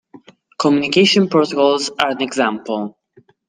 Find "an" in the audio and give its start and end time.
2.09-2.23